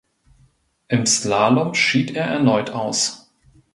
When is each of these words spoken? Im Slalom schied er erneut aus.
Im 0.87 1.05
Slalom 1.05 1.75
schied 1.75 2.15
er 2.15 2.25
erneut 2.25 2.71
aus. 2.71 3.31